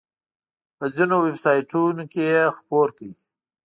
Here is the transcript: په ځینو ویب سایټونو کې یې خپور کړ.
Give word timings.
په 0.77 0.85
ځینو 0.95 1.15
ویب 1.21 1.37
سایټونو 1.43 2.03
کې 2.11 2.23
یې 2.33 2.41
خپور 2.57 2.87
کړ. 2.97 3.09